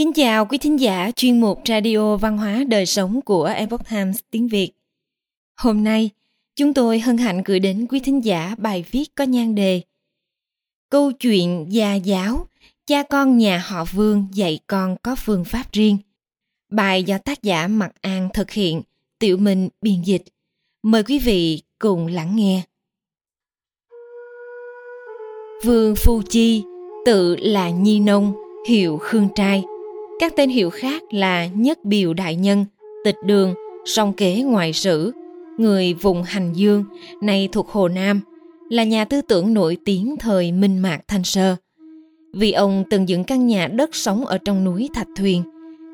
[0.00, 4.18] Kính chào quý thính giả chuyên mục Radio Văn hóa Đời Sống của Epoch Times
[4.30, 4.70] tiếng Việt.
[5.56, 6.10] Hôm nay,
[6.56, 9.82] chúng tôi hân hạnh gửi đến quý thính giả bài viết có nhan đề
[10.90, 12.46] Câu chuyện gia giáo,
[12.86, 15.98] cha con nhà họ Vương dạy con có phương pháp riêng.
[16.70, 18.82] Bài do tác giả Mạc An thực hiện,
[19.18, 20.22] Tiểu Minh biên dịch.
[20.82, 22.62] Mời quý vị cùng lắng nghe.
[25.64, 26.62] Vương Phu Chi,
[27.06, 28.32] tự là Nhi Nông,
[28.68, 29.64] hiệu Khương Trai.
[30.20, 32.64] Các tên hiệu khác là Nhất Biểu Đại Nhân,
[33.04, 35.12] Tịch Đường, Song Kế Ngoại Sử,
[35.58, 36.84] người vùng Hành Dương,
[37.22, 38.20] nay thuộc Hồ Nam,
[38.70, 41.56] là nhà tư tưởng nổi tiếng thời Minh Mạc Thanh Sơ.
[42.34, 45.42] Vì ông từng dựng căn nhà đất sống ở trong núi Thạch Thuyền,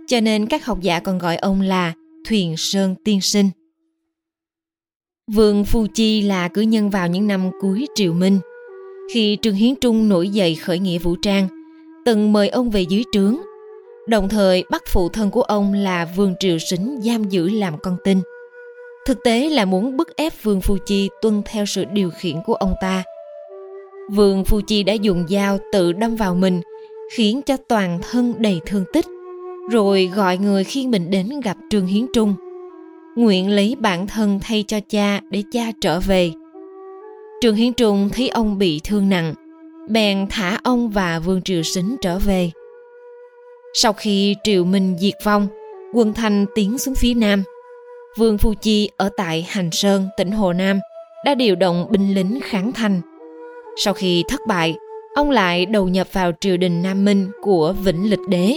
[0.07, 1.93] cho nên các học giả còn gọi ông là
[2.29, 3.51] Thuyền Sơn Tiên Sinh.
[5.33, 8.39] Vương Phu Chi là cử nhân vào những năm cuối Triều Minh.
[9.13, 11.49] Khi Trương Hiến Trung nổi dậy khởi nghĩa vũ trang,
[12.05, 13.37] từng mời ông về dưới trướng,
[14.07, 17.97] đồng thời bắt phụ thân của ông là Vương Triều Sính giam giữ làm con
[18.05, 18.21] tin.
[19.07, 22.55] Thực tế là muốn bức ép Vương Phu Chi tuân theo sự điều khiển của
[22.55, 23.05] ông ta.
[24.11, 26.61] Vương Phu Chi đã dùng dao tự đâm vào mình,
[27.17, 29.07] khiến cho toàn thân đầy thương tích,
[29.71, 32.35] rồi gọi người khiêng mình đến gặp Trương Hiến Trung–
[33.17, 36.33] nguyện lấy bản thân thay cho cha để cha trở về.
[37.41, 39.35] Trường Hiến Trung thấy ông bị thương nặng,
[39.89, 42.51] bèn thả ông và Vương Triều Sính trở về.
[43.79, 45.49] Sau khi triệu Minh diệt vong,
[45.95, 47.43] quân Thanh tiến xuống phía Nam.
[48.19, 50.81] Vương Phu Chi ở tại Hành Sơn, tỉnh Hồ Nam
[51.25, 53.01] đã điều động binh lính kháng Thanh.
[53.85, 54.75] Sau khi thất bại,
[55.15, 58.57] ông lại đầu nhập vào triều đình Nam Minh của Vĩnh Lịch Đế.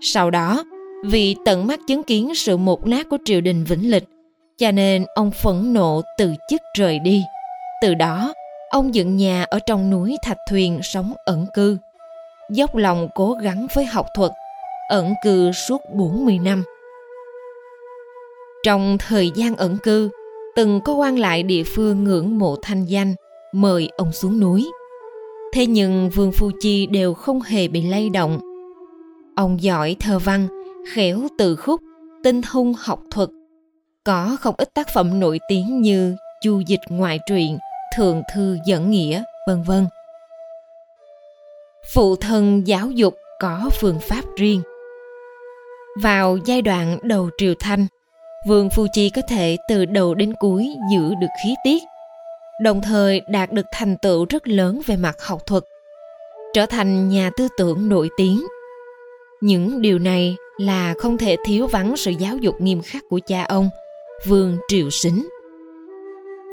[0.00, 0.64] Sau đó,
[1.04, 4.04] vì tận mắt chứng kiến sự một nát của triều đình Vĩnh Lịch,
[4.58, 7.22] cho nên ông phẫn nộ từ chức rời đi.
[7.82, 8.32] Từ đó,
[8.70, 11.76] ông dựng nhà ở trong núi Thạch Thuyền sống ẩn cư.
[12.50, 14.32] Dốc lòng cố gắng với học thuật,
[14.88, 16.64] ẩn cư suốt 40 năm.
[18.64, 20.10] Trong thời gian ẩn cư,
[20.56, 23.14] từng có quan lại địa phương ngưỡng mộ thanh danh,
[23.52, 24.70] mời ông xuống núi.
[25.52, 28.40] Thế nhưng Vương Phu Chi đều không hề bị lay động.
[29.36, 30.48] Ông giỏi thơ văn,
[30.94, 31.80] khéo từ khúc,
[32.24, 33.28] tinh thông học thuật.
[34.04, 37.58] Có không ít tác phẩm nổi tiếng như Chu dịch ngoại truyện,
[37.96, 39.86] Thượng thư dẫn nghĩa, vân vân.
[41.94, 44.62] Phụ thân giáo dục có phương pháp riêng.
[46.02, 47.86] Vào giai đoạn đầu triều Thanh,
[48.48, 51.82] Vương Phu Chi có thể từ đầu đến cuối giữ được khí tiết,
[52.62, 55.64] đồng thời đạt được thành tựu rất lớn về mặt học thuật,
[56.54, 58.46] trở thành nhà tư tưởng nổi tiếng.
[59.40, 63.44] Những điều này là không thể thiếu vắng sự giáo dục nghiêm khắc của cha
[63.44, 63.70] ông,
[64.26, 65.28] Vương Triều Sính.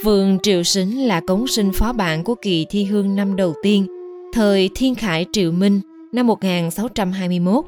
[0.03, 3.87] Vương Triều Sính là cống sinh phó bạn của kỳ thi hương năm đầu tiên,
[4.35, 5.81] thời Thiên Khải Triệu Minh
[6.11, 7.65] năm 1621.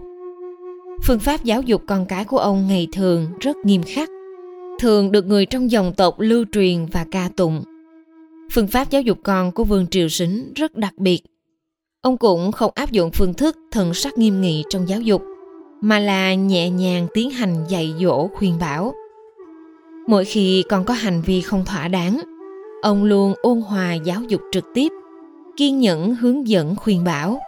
[1.03, 4.09] Phương pháp giáo dục con cái của ông ngày thường rất nghiêm khắc,
[4.79, 7.63] thường được người trong dòng tộc lưu truyền và ca tụng.
[8.51, 11.21] Phương pháp giáo dục con của Vương Triều Sính rất đặc biệt.
[12.01, 15.23] Ông cũng không áp dụng phương thức thần sắc nghiêm nghị trong giáo dục–
[15.81, 18.93] mà là nhẹ nhàng tiến hành dạy dỗ khuyên bảo
[20.07, 22.21] mỗi khi con có hành vi không thỏa đáng
[22.81, 24.91] ông luôn ôn hòa giáo dục trực tiếp
[25.57, 27.41] kiên nhẫn hướng dẫn khuyên bảo.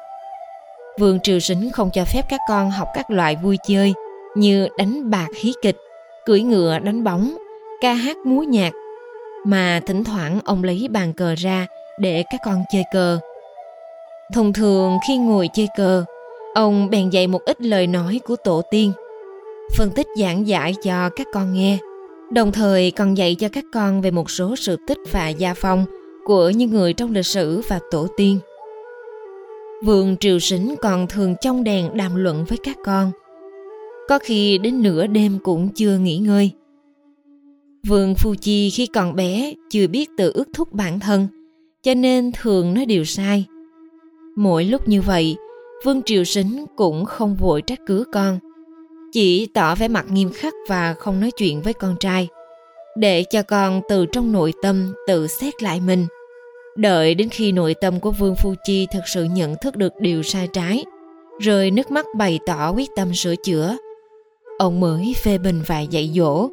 [0.99, 3.93] Vương triều sính không cho phép các con học các loại vui chơi
[4.35, 5.77] như đánh bạc hí kịch
[6.25, 7.37] cưỡi ngựa đánh bóng
[7.81, 8.73] ca hát múa nhạc
[9.45, 11.67] mà thỉnh thoảng ông lấy bàn cờ ra
[11.99, 13.19] để các con chơi cờ.
[14.33, 16.05] Thông thường khi ngồi chơi cờ
[16.53, 18.91] Ông bèn dạy một ít lời nói của tổ tiên,
[19.77, 21.77] phân tích giảng giải cho các con nghe,
[22.31, 25.85] đồng thời còn dạy cho các con về một số sự tích và gia phong
[26.29, 28.39] của những người trong lịch sử và tổ tiên.
[29.83, 33.11] Vương Triều Sính còn thường trong đèn đàm luận với các con.
[34.07, 36.51] Có khi đến nửa đêm cũng chưa nghỉ ngơi.
[37.87, 41.27] Vương Phu Chi khi còn bé chưa biết tự ước thúc bản thân,
[41.83, 43.45] cho nên thường nói điều sai.
[44.35, 45.35] Mỗi lúc như vậy,
[45.85, 48.39] Vương Triều Sính cũng không vội trách cứ con,
[49.11, 52.27] chỉ tỏ vẻ mặt nghiêm khắc và không nói chuyện với con trai,
[52.97, 56.07] để cho con từ trong nội tâm tự xét lại mình.
[56.79, 60.23] Đợi đến khi nội tâm của Vương Phu Chi thật sự nhận thức được điều
[60.23, 60.85] sai trái,
[61.39, 63.77] rồi nước mắt bày tỏ quyết tâm sửa chữa,
[64.59, 66.49] ông mới phê bình và dạy dỗ,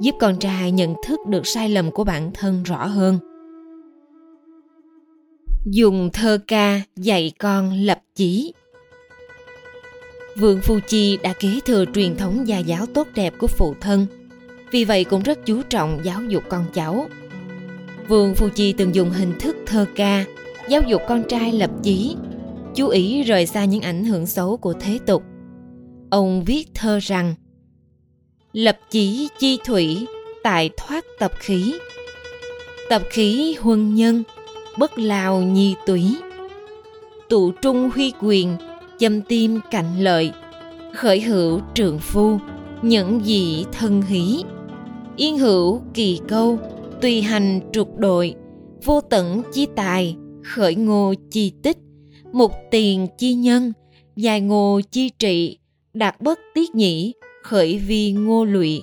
[0.00, 3.18] giúp con trai nhận thức được sai lầm của bản thân rõ hơn.
[5.66, 8.52] Dùng thơ ca dạy con lập chí.
[10.36, 14.06] Vương phu chi đã kế thừa truyền thống gia giáo tốt đẹp của phụ thân
[14.70, 17.06] vì vậy cũng rất chú trọng giáo dục con cháu
[18.08, 20.24] vương phu chi từng dùng hình thức thơ ca
[20.68, 22.16] giáo dục con trai lập chí
[22.74, 25.22] chú ý rời xa những ảnh hưởng xấu của thế tục
[26.12, 27.34] Ông viết thơ rằng
[28.52, 30.06] Lập chí chi thủy,
[30.42, 31.74] tại thoát tập khí.
[32.88, 34.22] Tập khí huân nhân,
[34.78, 36.16] bất lao nhi túy.
[37.28, 38.56] Tụ trung huy quyền,
[38.98, 40.32] châm tim cạnh lợi.
[40.94, 42.38] Khởi hữu trường phu,
[42.82, 44.42] những dị thân hí.
[45.16, 46.58] Yên hữu kỳ câu,
[47.02, 48.34] tùy hành trục đội.
[48.84, 51.76] Vô tận chi tài, khởi ngô chi tích.
[52.32, 53.72] Mục tiền chi nhân,
[54.16, 55.58] dài ngô chi trị,
[55.94, 57.12] đạt bất tiết nhĩ,
[57.42, 58.82] khởi vi ngô lụy,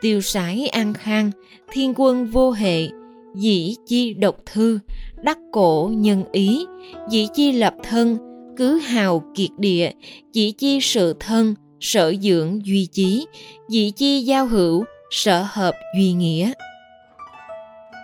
[0.00, 1.30] tiêu sái an khang,
[1.72, 2.88] thiên quân vô hệ,
[3.36, 4.78] dĩ chi độc thư,
[5.22, 6.66] đắc cổ nhân ý,
[7.10, 8.16] dĩ chi lập thân,
[8.56, 9.90] cứ hào kiệt địa,
[10.32, 13.26] dĩ chi sự thân, sở dưỡng duy chí,
[13.68, 16.52] dĩ chi giao hữu, sở hợp duy nghĩa.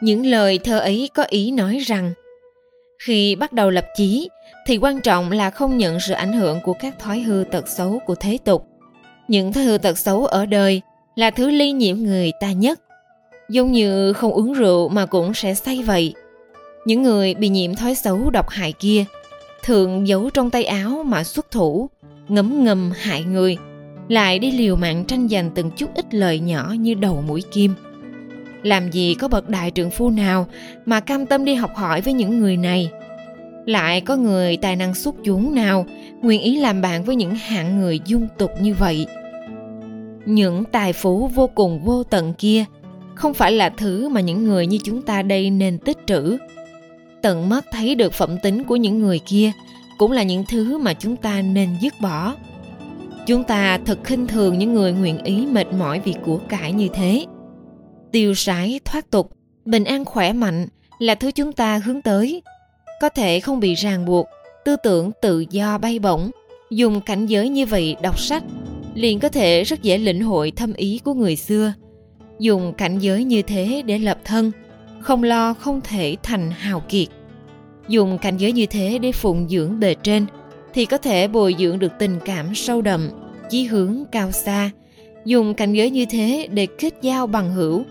[0.03, 2.13] Những lời thơ ấy có ý nói rằng,
[2.99, 4.29] khi bắt đầu lập chí,
[4.67, 7.99] thì quan trọng là không nhận sự ảnh hưởng của các thói hư tật xấu
[8.07, 8.67] của thế tục.
[9.29, 10.83] Những thói hư tật xấu ở đời
[11.17, 12.81] là thứ ly nhiễm người ta nhất.
[13.49, 16.15] Giống như không uống rượu mà cũng sẽ say vậy.
[16.85, 19.05] Những người bị nhiễm thói xấu độc hại kia
[19.67, 21.91] thường giấu trong tay áo mà xuất thủ,
[22.29, 23.57] ngấm ngầm hại người,
[24.09, 27.75] lại đi liều mạng tranh giành từng chút ít lời nhỏ như đầu mũi kim.
[28.67, 30.47] Làm gì có bậc đại trượng phu nào
[30.87, 32.91] mà cam tâm đi học hỏi với những người này–
[33.67, 35.87] lại có người tài năng xuất chúng nào
[36.23, 39.07] nguyện ý làm bạn với những hạng người dung tục như vậy?
[40.27, 42.65] Những tài phú vô cùng vô tận kia
[43.15, 46.37] không phải là thứ mà những người như chúng ta đây nên tích trữ.
[47.23, 49.51] Tận mắt thấy được phẩm tính của những người kia
[49.99, 52.35] cũng là những thứ mà chúng ta nên dứt bỏ.
[53.27, 56.89] Chúng ta thật khinh thường những người nguyện ý mệt mỏi vì của cải như
[56.95, 57.27] thế
[58.13, 59.31] tiêu sái thoát tục,
[59.65, 60.67] bình an khỏe mạnh
[60.99, 62.43] là thứ chúng ta hướng tới.
[63.01, 64.27] Có thể không bị ràng buộc,
[64.65, 66.31] tư tưởng tự do bay bổng,
[66.71, 68.43] dùng cảnh giới như vậy đọc sách,
[68.95, 71.73] liền có thể rất dễ lĩnh hội thâm ý của người xưa.
[72.39, 74.53] Dùng cảnh giới như thế để lập thân,
[75.01, 77.09] không lo không thể thành hào kiệt.
[77.89, 80.27] Dùng cảnh giới như thế để phụng dưỡng bề trên,
[80.75, 83.11] thì có thể bồi dưỡng được tình cảm sâu đậm,
[83.51, 84.71] chí hướng cao xa.
[85.25, 87.85] Dùng cảnh giới như thế để kết giao bằng hữu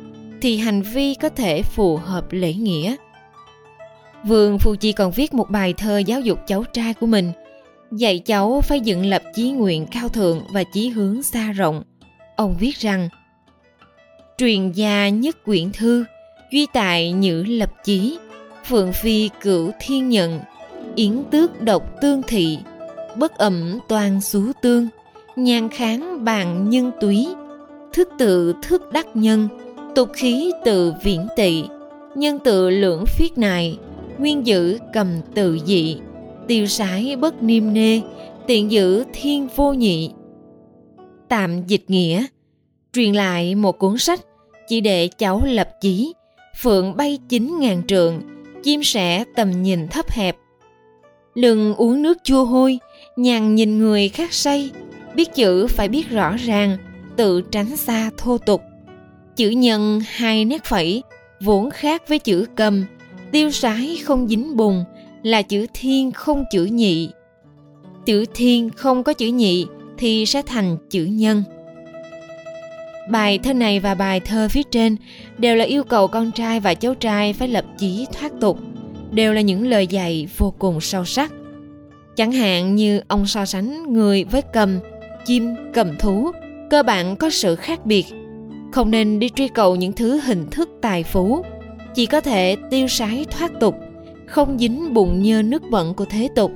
[0.46, 2.96] thì hành vi có thể phù hợp lễ nghĩa
[4.24, 7.32] Vương Phu Chi còn viết một bài thơ giáo dục cháu trai của mình,
[7.92, 11.84] dạy cháu phải dựng lập chí nguyện cao thượng và chí hướng xa rộng.
[12.36, 13.10] Ông viết rằng,
[14.38, 16.06] Truyền gia nhất quyển thư,
[16.52, 18.18] duy tại nhữ lập chí,
[18.66, 20.40] phượng phi cửu thiên nhận,
[20.96, 22.58] yến tước độc tương thị,
[23.16, 24.88] bất ẩm toàn xú tương,
[25.36, 27.28] nhan kháng bàn nhân túy,
[27.94, 29.48] thức tự thức đắc nhân,
[29.96, 31.64] tục khí tự viễn tị,
[32.16, 33.78] nhân tự lưỡng phiết nại,
[34.18, 35.98] nguyên giữ cầm tự dị
[36.48, 38.02] tiêu sái bất niêm nê
[38.48, 40.12] tiện giữ thiên vô nhị.
[41.30, 42.26] Tạm dịch nghĩa
[42.94, 44.22] truyền lại một cuốn sách
[44.68, 46.14] chỉ để cháu lập chí
[46.62, 48.22] phượng bay chín ngàn trượng
[48.64, 50.38] chim sẻ tầm nhìn thấp hẹp.
[51.34, 52.80] Lừng uống nước chua hôi
[53.16, 54.72] nhàn nhìn người khác say
[55.16, 56.78] biết chữ phải biết rõ ràng
[57.16, 58.62] tự tránh xa thô tục
[59.36, 61.04] chữ nhân hai nét phẩy,
[61.42, 62.86] vốn khác với chữ cầm
[63.32, 64.84] tiêu sái không dính bùn,
[65.24, 67.10] là chữ thiên không chữ nhị.
[68.06, 69.66] Chữ thiên không có chữ nhị
[69.98, 71.44] thì sẽ thành chữ nhân.
[73.10, 74.98] Bài thơ này và bài thơ phía trên
[75.38, 78.60] đều là yêu cầu con trai và cháu trai phải lập chí thoát tục,
[79.12, 81.34] đều là những lời dạy vô cùng sâu sắc.
[82.16, 84.80] Chẳng hạn như ông so sánh người với cầm
[85.26, 86.32] chim cầm thú,
[86.70, 88.06] cơ bản có sự khác biệt
[88.76, 91.46] không nên đi truy cầu những thứ hình thức tài phú.
[91.94, 93.76] Chỉ có thể tiêu sái thoát tục
[94.28, 96.52] không dính bụng nhơ nước bẩn của thế tục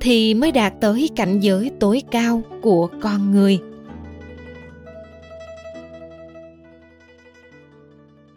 [0.00, 3.58] thì mới đạt tới cảnh giới tối cao của con người.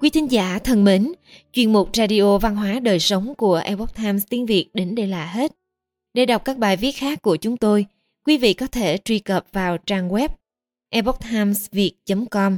[0.01, 1.12] Quý thính giả thân mến,
[1.53, 5.25] chuyên mục Radio Văn hóa Đời Sống của Epoch Times tiếng Việt đến đây là
[5.25, 5.51] hết.
[6.13, 7.86] Để đọc các bài viết khác của chúng tôi,
[8.25, 10.29] quý vị có thể truy cập vào trang web
[10.89, 12.57] epochtimesviet.com